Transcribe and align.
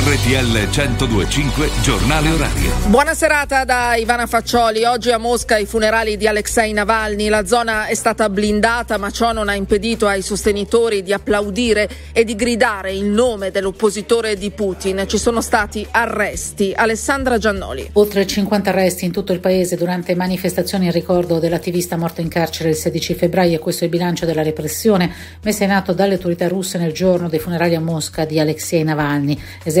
RTL 0.00 0.68
1025 0.70 1.70
Giornale 1.82 2.30
Orario. 2.30 2.70
Buona 2.86 3.14
serata 3.14 3.64
da 3.64 3.96
Ivana 3.96 4.26
Faccioli. 4.26 4.84
Oggi 4.84 5.10
a 5.10 5.18
Mosca 5.18 5.58
i 5.58 5.66
funerali 5.66 6.16
di 6.16 6.28
Alexei 6.28 6.72
Navalny. 6.72 7.28
La 7.28 7.44
zona 7.44 7.86
è 7.86 7.94
stata 7.94 8.30
blindata, 8.30 8.96
ma 8.96 9.10
ciò 9.10 9.32
non 9.32 9.48
ha 9.48 9.56
impedito 9.56 10.06
ai 10.06 10.22
sostenitori 10.22 11.02
di 11.02 11.12
applaudire 11.12 11.88
e 12.12 12.22
di 12.22 12.36
gridare 12.36 12.92
il 12.92 13.06
nome 13.06 13.50
dell'oppositore 13.50 14.36
di 14.36 14.50
Putin. 14.50 15.02
Ci 15.08 15.18
sono 15.18 15.40
stati 15.40 15.84
arresti. 15.90 16.72
Alessandra 16.76 17.36
Giannoli. 17.36 17.90
Oltre 17.94 18.24
50 18.24 18.70
arresti 18.70 19.04
in 19.04 19.10
tutto 19.10 19.32
il 19.32 19.40
paese 19.40 19.76
durante 19.76 20.14
manifestazioni 20.14 20.86
in 20.86 20.92
ricordo 20.92 21.40
dell'attivista 21.40 21.96
morto 21.96 22.20
in 22.20 22.28
carcere 22.28 22.68
il 22.68 22.76
16 22.76 23.14
febbraio. 23.14 23.58
Questo 23.58 23.82
è 23.82 23.86
il 23.86 23.92
bilancio 23.92 24.26
della 24.26 24.42
repressione 24.42 25.12
messa 25.42 25.64
in 25.64 25.72
atto 25.72 25.92
dalle 25.92 26.14
autorità 26.14 26.46
russe 26.46 26.78
nel 26.78 26.92
giorno 26.92 27.28
dei 27.28 27.40
funerali 27.40 27.74
a 27.74 27.80
Mosca 27.80 28.24
di 28.24 28.38
Alexei 28.38 28.84
Navalny 28.84 29.36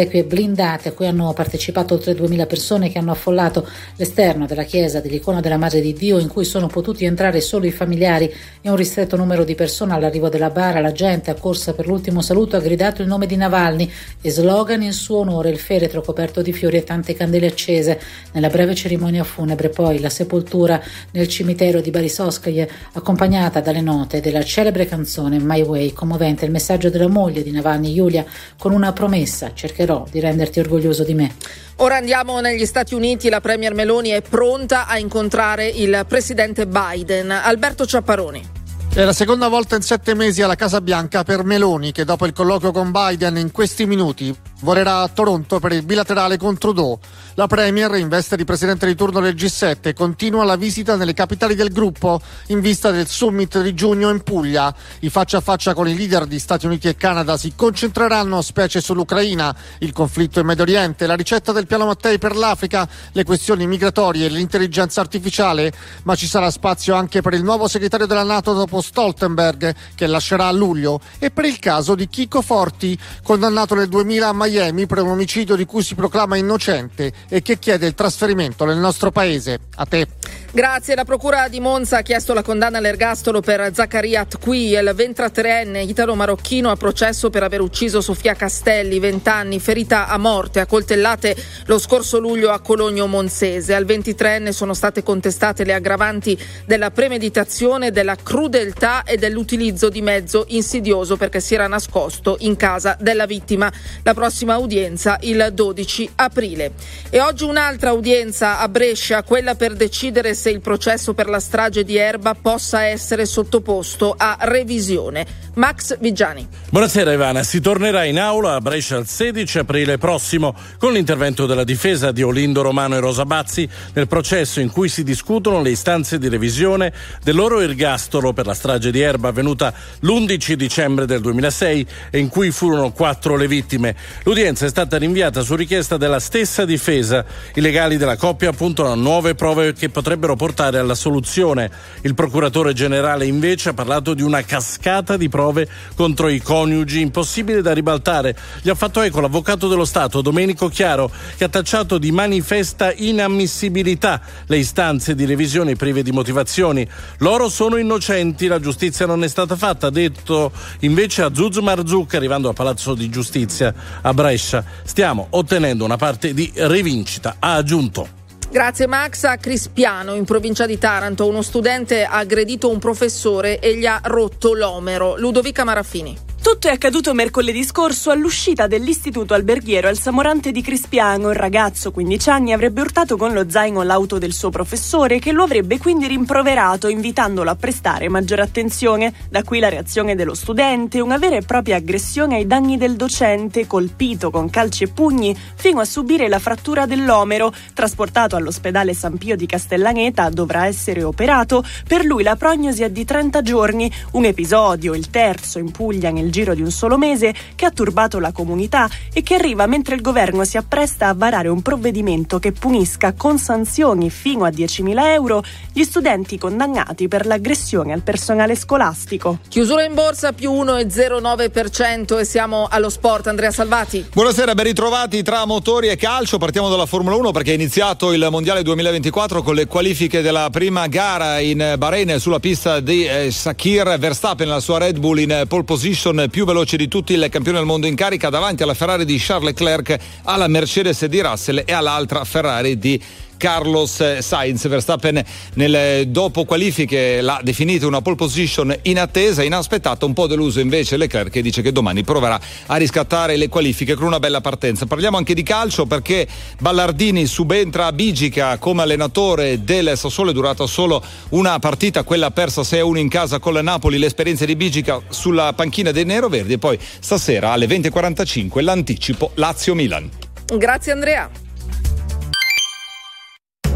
esequie 0.08 0.24
blindate 0.24 0.88
a 0.88 0.92
cui 0.92 1.06
hanno 1.06 1.32
partecipato 1.32 1.94
oltre 1.94 2.14
2000 2.14 2.46
persone 2.46 2.90
che 2.90 2.98
hanno 2.98 3.12
affollato 3.12 3.68
l'esterno 3.96 4.46
della 4.46 4.64
chiesa 4.64 5.00
dell'icona 5.00 5.40
della 5.40 5.56
Madre 5.56 5.80
di 5.80 5.92
Dio 5.92 6.18
in 6.18 6.28
cui 6.28 6.44
sono 6.44 6.66
potuti 6.66 7.04
entrare 7.04 7.40
solo 7.40 7.66
i 7.66 7.70
familiari 7.70 8.32
e 8.60 8.70
un 8.70 8.76
ristretto 8.76 9.16
numero 9.16 9.44
di 9.44 9.54
persone 9.54 9.92
all'arrivo 9.92 10.28
della 10.28 10.50
bara. 10.50 10.80
La 10.80 10.92
gente, 10.92 11.30
accorsa 11.30 11.74
per 11.74 11.86
l'ultimo 11.86 12.22
saluto, 12.22 12.56
ha 12.56 12.60
gridato 12.60 13.02
il 13.02 13.08
nome 13.08 13.26
di 13.26 13.36
Navalny 13.36 13.90
e 14.20 14.30
slogan 14.30 14.82
in 14.82 14.92
suo 14.92 15.18
onore 15.18 15.50
il 15.50 15.58
feretro 15.58 16.00
coperto 16.00 16.42
di 16.42 16.52
fiori 16.52 16.78
e 16.78 16.84
tante 16.84 17.14
candele 17.14 17.46
accese. 17.46 18.00
Nella 18.32 18.48
breve 18.48 18.74
cerimonia 18.74 19.24
funebre 19.24 19.68
poi 19.68 20.00
la 20.00 20.10
sepoltura 20.10 20.80
nel 21.12 21.28
cimitero 21.28 21.80
di 21.80 21.90
Barisoskaye 21.90 22.68
accompagnata 22.94 23.60
dalle 23.60 23.82
note 23.82 24.20
della 24.20 24.42
celebre 24.42 24.86
canzone 24.86 25.38
My 25.38 25.62
Way, 25.62 25.92
commovente 25.92 26.44
il 26.44 26.50
messaggio 26.50 26.88
della 26.88 27.08
moglie 27.08 27.42
di 27.42 27.50
Navalny, 27.50 27.94
Giulia, 27.94 28.24
con 28.56 28.72
una 28.72 28.92
promessa 28.92 29.50
cercherò 29.52 29.97
di 30.10 30.20
renderti 30.20 30.60
orgoglioso 30.60 31.04
di 31.04 31.14
me. 31.14 31.34
Ora 31.76 31.96
andiamo 31.96 32.40
negli 32.40 32.66
Stati 32.66 32.94
Uniti, 32.94 33.28
la 33.28 33.40
Premier 33.40 33.74
Meloni 33.74 34.10
è 34.10 34.22
pronta 34.22 34.86
a 34.86 34.98
incontrare 34.98 35.68
il 35.68 36.04
presidente 36.06 36.66
Biden. 36.66 37.30
Alberto 37.30 37.86
Ciapparoni. 37.86 38.56
È 38.92 39.04
la 39.04 39.12
seconda 39.12 39.46
volta 39.48 39.76
in 39.76 39.82
sette 39.82 40.14
mesi 40.14 40.42
alla 40.42 40.56
Casa 40.56 40.80
Bianca 40.80 41.22
per 41.22 41.44
Meloni, 41.44 41.92
che 41.92 42.04
dopo 42.04 42.26
il 42.26 42.32
colloquio 42.32 42.72
con 42.72 42.90
Biden 42.90 43.36
in 43.36 43.52
questi 43.52 43.86
minuti 43.86 44.34
volerà 44.60 45.02
a 45.02 45.08
Toronto 45.08 45.60
per 45.60 45.72
il 45.72 45.82
bilaterale 45.82 46.36
con 46.36 46.58
Trudeau. 46.58 46.98
La 47.34 47.46
Premier, 47.46 47.94
in 47.94 48.08
veste 48.08 48.36
di 48.36 48.44
presidente 48.44 48.84
di 48.84 48.96
turno 48.96 49.20
del 49.20 49.34
G7, 49.34 49.94
continua 49.94 50.44
la 50.44 50.56
visita 50.56 50.96
nelle 50.96 51.14
capitali 51.14 51.54
del 51.54 51.70
gruppo 51.70 52.20
in 52.48 52.60
vista 52.60 52.90
del 52.90 53.06
summit 53.06 53.62
di 53.62 53.74
giugno 53.74 54.10
in 54.10 54.22
Puglia. 54.22 54.74
I 55.00 55.10
faccia 55.10 55.36
a 55.36 55.40
faccia 55.40 55.72
con 55.72 55.86
i 55.86 55.96
leader 55.96 56.26
di 56.26 56.40
Stati 56.40 56.66
Uniti 56.66 56.88
e 56.88 56.96
Canada 56.96 57.36
si 57.36 57.52
concentreranno 57.54 58.42
specie 58.42 58.80
sull'Ucraina, 58.80 59.54
il 59.78 59.92
conflitto 59.92 60.40
in 60.40 60.46
Medio 60.46 60.64
Oriente, 60.64 61.06
la 61.06 61.14
ricetta 61.14 61.52
del 61.52 61.68
piano 61.68 61.86
Mattei 61.86 62.18
per 62.18 62.34
l'Africa, 62.34 62.88
le 63.12 63.22
questioni 63.22 63.68
migratorie 63.68 64.26
e 64.26 64.30
l'intelligenza 64.30 65.00
artificiale, 65.00 65.72
ma 66.02 66.16
ci 66.16 66.26
sarà 66.26 66.50
spazio 66.50 66.96
anche 66.96 67.20
per 67.20 67.34
il 67.34 67.44
nuovo 67.44 67.68
segretario 67.68 68.06
della 68.06 68.24
Nato 68.24 68.52
dopo 68.52 68.80
Stoltenberg, 68.80 69.74
che 69.94 70.06
lascerà 70.08 70.48
a 70.48 70.52
luglio, 70.52 71.00
e 71.20 71.30
per 71.30 71.44
il 71.44 71.60
caso 71.60 71.94
di 71.94 72.08
Chico 72.08 72.42
Forti, 72.42 72.98
condannato 73.22 73.76
nel 73.76 73.88
2000 73.88 74.28
a 74.28 74.32
Miami 74.48 74.86
per 74.86 75.02
un 75.02 75.10
omicidio 75.10 75.54
di 75.56 75.66
cui 75.66 75.82
si 75.82 75.94
proclama 75.94 76.36
innocente 76.36 77.12
e 77.28 77.42
che 77.42 77.58
chiede 77.58 77.86
il 77.86 77.94
trasferimento 77.94 78.64
nel 78.64 78.78
nostro 78.78 79.10
paese. 79.10 79.58
A 79.76 79.84
te. 79.84 80.06
Grazie. 80.50 80.94
La 80.94 81.04
Procura 81.04 81.48
di 81.48 81.60
Monza 81.60 81.98
ha 81.98 82.02
chiesto 82.02 82.32
la 82.32 82.42
condanna 82.42 82.78
all'ergastolo 82.78 83.40
per 83.40 83.70
Zaccaria 83.72 84.24
Tqui, 84.24 84.72
il 84.72 84.94
23enne 84.96 85.86
italo-marocchino 85.86 86.70
a 86.70 86.76
processo 86.76 87.28
per 87.28 87.42
aver 87.42 87.60
ucciso 87.60 88.00
Sofia 88.00 88.34
Castelli, 88.34 88.98
20 88.98 89.28
anni, 89.28 89.60
ferita 89.60 90.08
a 90.08 90.16
morte 90.16 90.60
a 90.60 90.66
coltellate 90.66 91.36
lo 91.66 91.78
scorso 91.78 92.18
luglio 92.18 92.50
a 92.50 92.60
Cologno 92.60 93.06
Monzese. 93.06 93.74
Al 93.74 93.84
23enne 93.84 94.48
sono 94.48 94.72
state 94.72 95.02
contestate 95.02 95.64
le 95.64 95.74
aggravanti 95.74 96.38
della 96.64 96.90
premeditazione, 96.90 97.90
della 97.90 98.16
crudeltà 98.16 99.02
e 99.04 99.18
dell'utilizzo 99.18 99.90
di 99.90 100.00
mezzo 100.00 100.46
insidioso 100.48 101.16
perché 101.16 101.40
si 101.40 101.54
era 101.54 101.66
nascosto 101.66 102.36
in 102.40 102.56
casa 102.56 102.96
della 102.98 103.26
vittima. 103.26 103.70
La 104.02 104.14
prossima 104.14 104.37
udienza 104.46 105.18
il 105.22 105.50
12 105.52 106.10
aprile. 106.16 106.72
E 107.10 107.20
oggi 107.20 107.44
un'altra 107.44 107.92
udienza 107.92 108.58
a 108.58 108.68
Brescia, 108.68 109.22
quella 109.22 109.54
per 109.54 109.74
decidere 109.74 110.34
se 110.34 110.50
il 110.50 110.60
processo 110.60 111.14
per 111.14 111.28
la 111.28 111.40
strage 111.40 111.84
di 111.84 111.96
Erba 111.96 112.34
possa 112.34 112.84
essere 112.84 113.26
sottoposto 113.26 114.14
a 114.16 114.36
revisione. 114.40 115.48
Max 115.54 115.98
Vigiani. 115.98 116.46
Buonasera 116.70 117.12
Ivana, 117.12 117.42
si 117.42 117.60
tornerà 117.60 118.04
in 118.04 118.20
aula 118.20 118.54
a 118.54 118.60
Brescia 118.60 118.96
il 118.96 119.08
16 119.08 119.58
aprile 119.58 119.98
prossimo 119.98 120.54
con 120.78 120.92
l'intervento 120.92 121.46
della 121.46 121.64
difesa 121.64 122.12
di 122.12 122.22
Olindo 122.22 122.62
Romano 122.62 122.94
e 122.94 123.00
Rosa 123.00 123.24
Bazzi 123.24 123.68
nel 123.94 124.06
processo 124.06 124.60
in 124.60 124.70
cui 124.70 124.88
si 124.88 125.02
discutono 125.02 125.60
le 125.60 125.70
istanze 125.70 126.18
di 126.18 126.28
revisione 126.28 126.92
del 127.24 127.34
loro 127.34 127.58
ergastolo 127.60 128.32
per 128.32 128.46
la 128.46 128.54
strage 128.54 128.92
di 128.92 129.00
Erba 129.00 129.28
avvenuta 129.28 129.74
l'11 130.00 130.52
dicembre 130.52 131.06
del 131.06 131.20
2006 131.20 131.86
e 132.10 132.18
in 132.18 132.28
cui 132.28 132.50
furono 132.52 132.92
quattro 132.92 133.36
le 133.36 133.48
vittime. 133.48 133.96
L'udienza 134.28 134.66
è 134.66 134.68
stata 134.68 134.98
rinviata 134.98 135.40
su 135.40 135.54
richiesta 135.54 135.96
della 135.96 136.20
stessa 136.20 136.66
difesa. 136.66 137.24
I 137.54 137.62
legali 137.62 137.96
della 137.96 138.18
coppia 138.18 138.52
puntano 138.52 138.92
a 138.92 138.94
nuove 138.94 139.34
prove 139.34 139.72
che 139.72 139.88
potrebbero 139.88 140.36
portare 140.36 140.76
alla 140.78 140.94
soluzione. 140.94 141.70
Il 142.02 142.12
procuratore 142.12 142.74
generale 142.74 143.24
invece 143.24 143.70
ha 143.70 143.72
parlato 143.72 144.12
di 144.12 144.20
una 144.20 144.42
cascata 144.42 145.16
di 145.16 145.30
prove 145.30 145.66
contro 145.94 146.28
i 146.28 146.42
coniugi 146.42 147.00
impossibile 147.00 147.62
da 147.62 147.72
ribaltare. 147.72 148.36
Gli 148.60 148.68
ha 148.68 148.74
fatto 148.74 149.00
eco 149.00 149.20
l'avvocato 149.20 149.66
dello 149.66 149.86
Stato 149.86 150.20
Domenico 150.20 150.68
Chiaro 150.68 151.10
che 151.38 151.44
ha 151.44 151.48
tacciato 151.48 151.96
di 151.96 152.10
manifesta 152.10 152.92
inammissibilità 152.94 154.20
le 154.44 154.58
istanze 154.58 155.14
di 155.14 155.24
revisione 155.24 155.74
prive 155.74 156.02
di 156.02 156.12
motivazioni. 156.12 156.86
Loro 157.20 157.48
sono 157.48 157.78
innocenti, 157.78 158.46
la 158.46 158.60
giustizia 158.60 159.06
non 159.06 159.24
è 159.24 159.28
stata 159.28 159.56
fatta, 159.56 159.86
ha 159.86 159.90
detto 159.90 160.52
invece 160.80 161.22
a 161.22 161.30
Zuz 161.32 161.56
Marzuk 161.56 162.12
arrivando 162.12 162.50
a 162.50 162.52
Palazzo 162.52 162.92
di 162.92 163.08
Giustizia 163.08 163.72
a 164.02 164.16
Brescia. 164.18 164.64
Stiamo 164.82 165.28
ottenendo 165.30 165.84
una 165.84 165.96
parte 165.96 166.34
di 166.34 166.50
rivincita, 166.52 167.36
ha 167.38 167.54
aggiunto. 167.54 168.08
Grazie 168.50 168.88
Max. 168.88 169.22
A 169.22 169.36
Crispiano, 169.36 170.14
in 170.14 170.24
provincia 170.24 170.66
di 170.66 170.76
Taranto, 170.76 171.28
uno 171.28 171.40
studente 171.40 172.02
ha 172.02 172.16
aggredito 172.16 172.68
un 172.68 172.80
professore 172.80 173.60
e 173.60 173.76
gli 173.76 173.86
ha 173.86 174.00
rotto 174.02 174.54
l'omero. 174.54 175.16
Ludovica 175.16 175.62
Maraffini. 175.62 176.18
Tutto 176.40 176.68
è 176.68 176.70
accaduto 176.70 177.12
mercoledì 177.14 177.62
scorso 177.62 178.10
all'uscita 178.10 178.66
dell'istituto 178.66 179.34
alberghiero 179.34 179.88
al 179.88 179.98
Samorante 179.98 180.50
di 180.50 180.62
Crispiano. 180.62 181.30
Il 181.30 181.36
ragazzo, 181.36 181.90
15 181.90 182.30
anni, 182.30 182.52
avrebbe 182.52 182.80
urtato 182.80 183.16
con 183.16 183.32
lo 183.32 183.50
zaino 183.50 183.82
l'auto 183.82 184.18
del 184.18 184.32
suo 184.32 184.48
professore 184.48 185.18
che 185.18 185.32
lo 185.32 185.42
avrebbe 185.42 185.78
quindi 185.78 186.06
rimproverato, 186.06 186.88
invitandolo 186.88 187.50
a 187.50 187.56
prestare 187.56 188.08
maggiore 188.08 188.42
attenzione. 188.42 189.12
Da 189.28 189.42
qui 189.42 189.58
la 189.58 189.68
reazione 189.68 190.14
dello 190.14 190.34
studente, 190.34 191.00
una 191.00 191.18
vera 191.18 191.36
e 191.36 191.42
propria 191.42 191.76
aggressione 191.76 192.36
ai 192.36 192.46
danni 192.46 192.78
del 192.78 192.96
docente, 192.96 193.66
colpito 193.66 194.30
con 194.30 194.48
calci 194.48 194.84
e 194.84 194.88
pugni 194.88 195.36
fino 195.54 195.80
a 195.80 195.84
subire 195.84 196.28
la 196.28 196.38
frattura 196.38 196.86
dell'omero. 196.86 197.52
Trasportato 197.74 198.36
all'ospedale 198.36 198.94
San 198.94 199.18
Pio 199.18 199.36
di 199.36 199.46
Castellaneta, 199.46 200.30
dovrà 200.30 200.66
essere 200.66 201.02
operato. 201.02 201.62
Per 201.86 202.04
lui 202.04 202.22
la 202.22 202.36
prognosi 202.36 202.84
è 202.84 202.90
di 202.90 203.04
30 203.04 203.42
giorni. 203.42 203.92
Un 204.12 204.24
episodio, 204.24 204.94
il 204.94 205.10
terzo 205.10 205.58
in 205.58 205.70
Puglia 205.72 206.10
nel 206.10 206.27
giro 206.30 206.54
di 206.54 206.62
un 206.62 206.70
solo 206.70 206.98
mese 206.98 207.34
che 207.54 207.66
ha 207.66 207.70
turbato 207.70 208.18
la 208.18 208.32
comunità 208.32 208.88
e 209.12 209.22
che 209.22 209.34
arriva 209.34 209.66
mentre 209.66 209.94
il 209.94 210.00
governo 210.00 210.44
si 210.44 210.56
appresta 210.56 211.08
a 211.08 211.14
varare 211.14 211.48
un 211.48 211.62
provvedimento 211.62 212.38
che 212.38 212.52
punisca 212.52 213.12
con 213.12 213.38
sanzioni 213.38 214.10
fino 214.10 214.44
a 214.44 214.50
10.000 214.50 215.06
euro 215.12 215.42
gli 215.72 215.84
studenti 215.84 216.38
condannati 216.38 217.08
per 217.08 217.26
l'aggressione 217.26 217.92
al 217.92 218.02
personale 218.02 218.56
scolastico. 218.56 219.38
Chiusura 219.48 219.84
in 219.84 219.94
borsa 219.94 220.32
più 220.32 220.52
1,09% 220.52 222.18
e 222.18 222.24
siamo 222.24 222.66
allo 222.70 222.88
sport. 222.88 223.26
Andrea 223.26 223.50
Salvati. 223.50 224.06
Buonasera, 224.12 224.54
ben 224.54 224.66
ritrovati 224.66 225.22
tra 225.22 225.44
motori 225.44 225.88
e 225.88 225.96
calcio. 225.96 226.38
Partiamo 226.38 226.68
dalla 226.68 226.86
Formula 226.86 227.16
1 227.16 227.30
perché 227.30 227.52
è 227.52 227.54
iniziato 227.54 228.12
il 228.12 228.26
Mondiale 228.30 228.62
2024 228.62 229.42
con 229.42 229.54
le 229.54 229.66
qualifiche 229.66 230.22
della 230.22 230.48
prima 230.50 230.86
gara 230.86 231.38
in 231.38 231.74
Bahrain 231.76 232.18
sulla 232.18 232.40
pista 232.40 232.80
di 232.80 233.04
eh, 233.04 233.30
Sakir 233.30 233.96
Verstappen, 233.98 234.48
la 234.48 234.60
sua 234.60 234.78
Red 234.78 234.98
Bull 234.98 235.18
in 235.18 235.44
pole 235.48 235.64
position 235.64 236.17
più 236.26 236.44
veloce 236.44 236.76
di 236.76 236.88
tutti, 236.88 237.12
il 237.12 237.28
campione 237.30 237.58
del 237.58 237.66
mondo 237.66 237.86
in 237.86 237.94
carica 237.94 238.28
davanti 238.28 238.64
alla 238.64 238.74
Ferrari 238.74 239.04
di 239.04 239.16
Charles 239.18 239.50
Leclerc, 239.50 239.96
alla 240.24 240.48
Mercedes 240.48 241.04
di 241.04 241.20
Russell 241.20 241.62
e 241.64 241.72
all'altra 241.72 242.24
Ferrari 242.24 242.76
di 242.76 243.00
Carlos 243.38 244.18
Sainz. 244.18 244.68
Verstappen 244.68 245.24
nel 245.54 246.08
dopo 246.08 246.44
qualifiche 246.44 247.22
l'ha 247.22 247.40
definito 247.42 247.86
una 247.86 248.02
pole 248.02 248.16
position 248.16 248.76
inattesa, 248.82 249.42
inaspettata, 249.42 250.04
un 250.04 250.12
po' 250.12 250.26
deluso 250.26 250.60
invece 250.60 250.98
Leclerc 250.98 251.30
che 251.30 251.40
dice 251.40 251.62
che 251.62 251.72
domani 251.72 252.02
proverà 252.02 252.38
a 252.66 252.76
riscattare 252.76 253.36
le 253.36 253.48
qualifiche 253.48 253.94
con 253.94 254.06
una 254.06 254.18
bella 254.18 254.42
partenza. 254.42 254.84
Parliamo 254.84 255.16
anche 255.16 255.32
di 255.32 255.42
calcio 255.42 255.86
perché 255.86 256.26
Ballardini 256.58 257.24
subentra 257.24 257.86
a 257.86 257.92
Bigica 257.92 258.58
come 258.58 258.82
allenatore 258.82 259.64
del 259.64 259.92
Sassuolo, 259.96 260.30
è 260.30 260.34
durata 260.34 260.66
solo 260.66 261.02
una 261.30 261.58
partita, 261.58 262.02
quella 262.02 262.30
persa 262.30 262.62
6-1 262.62 262.96
in 262.96 263.08
casa 263.08 263.38
con 263.38 263.52
la 263.54 263.62
Napoli, 263.62 263.98
l'esperienza 263.98 264.44
di 264.44 264.56
Bigica 264.56 265.00
sulla 265.08 265.52
panchina 265.54 265.92
dei 265.92 266.04
Neroverdi 266.04 266.54
e 266.54 266.58
poi 266.58 266.78
stasera 267.00 267.52
alle 267.52 267.66
20.45 267.66 268.62
l'anticipo 268.62 269.30
Lazio-Milan. 269.34 270.10
Grazie 270.56 270.92
Andrea. 270.92 271.47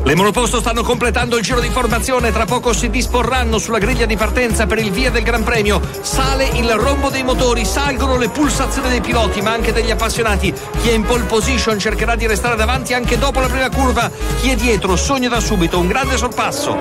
Le 0.04 0.16
monoposto 0.16 0.58
stanno 0.58 0.82
completando 0.82 1.36
il 1.36 1.44
giro 1.44 1.60
di 1.60 1.68
formazione, 1.68 2.32
tra 2.32 2.44
poco 2.44 2.72
si 2.72 2.90
disporranno 2.90 3.58
sulla 3.58 3.78
griglia 3.78 4.04
di 4.04 4.16
partenza 4.16 4.66
per 4.66 4.78
il 4.78 4.90
via 4.90 5.10
del 5.10 5.22
Gran 5.22 5.44
Premio. 5.44 5.80
Sale 6.00 6.44
il 6.54 6.70
rombo 6.72 7.08
dei 7.08 7.22
motori, 7.22 7.64
salgono 7.64 8.16
le 8.16 8.28
pulsazioni 8.28 8.88
dei 8.88 9.00
piloti, 9.00 9.40
ma 9.40 9.52
anche 9.52 9.72
degli 9.72 9.92
appassionati. 9.92 10.52
Chi 10.80 10.88
è 10.88 10.92
in 10.92 11.04
pole 11.04 11.22
position 11.24 11.78
cercherà 11.78 12.16
di 12.16 12.26
restare 12.26 12.56
davanti 12.56 12.94
anche 12.94 13.16
dopo 13.16 13.38
la 13.38 13.46
prima 13.46 13.70
curva. 13.70 14.10
Chi 14.40 14.50
è 14.50 14.56
dietro 14.56 14.96
sogna 14.96 15.28
da 15.28 15.38
subito 15.38 15.78
un 15.78 15.86
grande 15.86 16.16
sorpasso. 16.16 16.76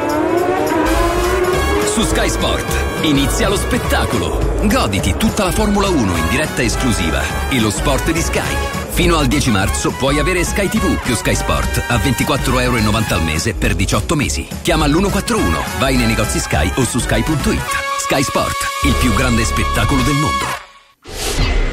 Su 1.86 2.02
Sky 2.04 2.30
Sport 2.30 2.74
inizia 3.02 3.50
lo 3.50 3.56
spettacolo. 3.58 4.40
Goditi 4.64 5.16
tutta 5.18 5.44
la 5.44 5.52
Formula 5.52 5.90
1 5.90 6.18
in 6.18 6.28
diretta 6.30 6.64
esclusiva 6.64 7.22
e 7.50 7.60
lo 7.60 7.70
sport 7.70 8.12
di 8.12 8.22
Sky. 8.22 8.81
Fino 8.92 9.18
al 9.18 9.28
10 9.28 9.50
marzo 9.52 9.92
puoi 9.92 10.20
avere 10.20 10.44
Sky 10.44 10.68
TV 10.68 11.02
più 11.02 11.16
Sky 11.16 11.34
Sport 11.34 11.84
a 11.88 11.96
24,90 11.96 12.62
euro 12.62 12.78
al 12.78 13.24
mese 13.24 13.54
per 13.54 13.74
18 13.74 14.16
mesi. 14.16 14.48
Chiama 14.62 14.86
l'141, 14.86 15.80
vai 15.80 15.96
nei 15.96 16.06
negozi 16.06 16.40
Sky 16.40 16.72
o 16.76 16.84
su 16.84 17.00
sky.it. 17.00 17.62
Sky 18.00 18.22
Sport, 18.22 18.58
il 18.84 18.94
più 19.00 19.14
grande 19.14 19.44
spettacolo 19.44 20.02
del 20.04 20.16
mondo. 20.16 20.46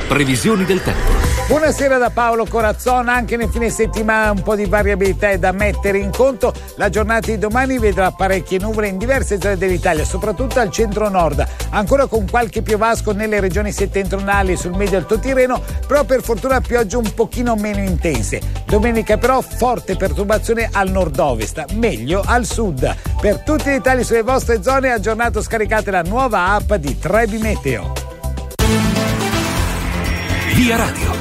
Previsioni 0.09 0.65
del 0.65 0.83
tempo. 0.83 1.28
Buonasera 1.49 1.97
da 1.97 2.11
Paolo 2.11 2.45
Corazzona, 2.45 3.15
anche 3.15 3.39
nel 3.39 3.49
fine 3.49 3.71
settimana 3.71 4.33
un 4.33 4.43
po' 4.43 4.55
di 4.55 4.67
variabilità 4.67 5.31
è 5.31 5.39
da 5.39 5.51
mettere 5.51 5.97
in 5.97 6.11
conto. 6.11 6.53
La 6.77 6.91
giornata 6.91 7.29
di 7.29 7.39
domani 7.39 7.79
vedrà 7.79 8.11
parecchie 8.11 8.59
nuvole 8.59 8.89
in 8.89 8.99
diverse 8.99 9.41
zone 9.41 9.57
dell'Italia, 9.57 10.05
soprattutto 10.05 10.61
al 10.61 10.71
centro-nord, 10.71 11.43
ancora 11.71 12.05
con 12.05 12.29
qualche 12.31 12.61
piovasco 12.61 13.13
nelle 13.13 13.41
regioni 13.41 13.73
settentrionali 13.73 14.53
e 14.53 14.57
sul 14.57 14.77
medio 14.77 14.99
alto 14.99 15.19
Tirreno, 15.19 15.63
però 15.87 16.05
per 16.05 16.23
fortuna 16.23 16.61
piogge 16.61 16.99
un 16.99 17.15
pochino 17.15 17.55
meno 17.57 17.81
intense. 17.81 18.43
Domenica 18.67 19.17
però 19.17 19.41
forte 19.41 19.97
perturbazione 19.97 20.69
al 20.71 20.91
nord-ovest, 20.91 21.73
meglio 21.73 22.23
al 22.27 22.45
sud. 22.45 22.95
Per 23.23 23.39
tutti 23.39 23.69
i 23.69 23.73
dettagli 23.73 24.05
sulle 24.05 24.21
vostre 24.21 24.63
zone 24.63 24.93
aggiornato 24.93 25.41
scaricate 25.41 25.91
la 25.91 26.03
nuova 26.03 26.49
app 26.49 26.75
di 26.75 26.99
Trebi 26.99 27.39
Meteo. 27.39 27.95
Via 30.53 30.77
Radio. 30.77 31.18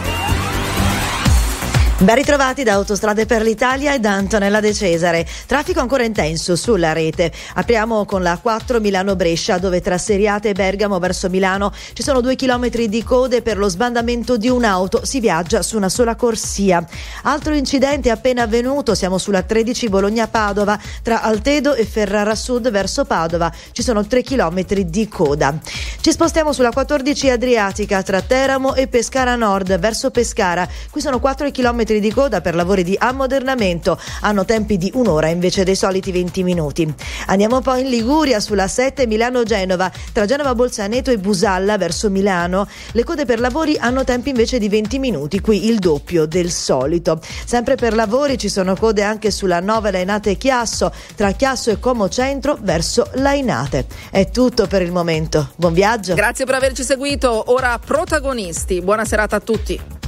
Ben 2.00 2.14
ritrovati 2.14 2.62
da 2.62 2.74
Autostrade 2.74 3.26
per 3.26 3.42
l'Italia 3.42 3.96
e 3.96 4.00
da 4.00 4.12
Antonella 4.12 4.60
De 4.60 4.72
Cesare. 4.72 5.26
Traffico 5.48 5.80
ancora 5.80 6.04
intenso 6.04 6.56
sulla 6.56 6.94
rete. 6.94 7.32
Apriamo 7.56 8.06
con 8.06 8.22
la 8.22 8.38
4 8.40 8.80
Milano-Brescia, 8.80 9.58
dove 9.58 9.82
tra 9.82 9.98
Seriate 9.98 10.50
e 10.50 10.54
Bergamo 10.54 11.00
verso 11.00 11.28
Milano 11.28 11.74
ci 11.94 12.04
sono 12.04 12.22
due 12.22 12.36
chilometri 12.36 12.88
di 12.88 13.02
code 13.04 13.42
per 13.42 13.58
lo 13.58 13.68
sbandamento 13.68 14.38
di 14.38 14.48
un'auto. 14.48 15.06
Si 15.06 15.20
viaggia 15.20 15.64
su 15.64 15.76
una 15.76 15.90
sola 15.90 16.16
corsia. 16.16 16.86
Altro 17.24 17.56
incidente 17.56 18.12
appena 18.12 18.44
avvenuto, 18.44 18.94
siamo 18.94 19.18
sulla 19.18 19.42
13 19.42 19.90
Bologna-Padova, 19.90 20.80
tra 21.02 21.24
Altedo 21.24 21.74
e 21.74 21.84
Ferrara 21.84 22.36
Sud 22.36 22.70
verso 22.70 23.06
Padova. 23.06 23.52
Ci 23.72 23.82
sono 23.82 24.06
3 24.06 24.22
chilometri 24.22 24.88
di 24.88 25.08
coda. 25.08 25.58
Ci 26.00 26.12
spostiamo 26.12 26.54
sulla 26.54 26.70
14 26.70 27.32
Adriatica, 27.32 28.04
tra 28.04 28.22
Teramo 28.22 28.76
e 28.76 28.88
Pescara 28.88 29.36
Nord 29.36 29.80
verso 29.80 30.12
Pescara. 30.12 30.68
Qui 30.92 31.02
sono 31.02 31.20
4 31.20 31.50
chilometri 31.50 31.86
di 31.96 32.12
coda 32.12 32.42
per 32.42 32.56
lavori 32.56 32.84
di 32.84 32.96
ammodernamento. 32.98 34.00
Hanno 34.22 34.46
tempi 34.46 34.78
di 34.78 34.92
un'ora 34.94 35.28
invece 35.28 35.64
dei 35.64 35.76
soliti 35.76 36.12
20 36.12 36.44
minuti. 36.44 36.94
Andiamo 37.28 37.62
poi 37.62 37.82
in 37.82 37.90
Liguria 37.90 38.40
sulla 38.40 38.68
7 38.68 39.08
Milano-Genova. 39.08 39.92
Tra 40.12 40.26
Genova 40.26 40.54
Bolzaneto 40.54 41.12
e 41.12 41.18
Busalla 41.18 41.78
verso 41.78 42.10
Milano. 42.10 42.68
Le 42.92 43.04
code 43.04 43.26
per 43.26 43.40
lavori 43.40 43.78
hanno 43.78 44.04
tempi 44.04 44.30
invece 44.30 44.60
di 44.60 44.70
20 44.70 45.00
minuti, 45.00 45.40
qui 45.40 45.68
il 45.68 45.80
doppio 45.80 46.26
del 46.26 46.52
solito. 46.52 47.20
Sempre 47.46 47.76
per 47.76 47.94
lavori 47.94 48.38
ci 48.38 48.50
sono 48.50 48.76
code 48.76 49.04
anche 49.04 49.32
sulla 49.32 49.60
9 49.60 49.92
Lainate 49.92 50.36
Chiasso, 50.36 50.92
tra 51.16 51.32
Chiasso 51.32 51.72
e 51.72 51.80
Como 51.80 52.10
Centro 52.10 52.58
verso 52.62 53.10
Lainate. 53.14 53.86
È 54.12 54.30
tutto 54.30 54.68
per 54.68 54.82
il 54.82 54.92
momento. 54.92 55.52
Buon 55.56 55.74
viaggio. 55.74 56.14
Grazie 56.14 56.46
per 56.46 56.56
averci 56.56 56.84
seguito. 56.84 57.52
Ora 57.52 57.80
protagonisti. 57.80 58.82
Buona 58.82 59.06
serata 59.06 59.38
a 59.38 59.40
tutti. 59.40 59.96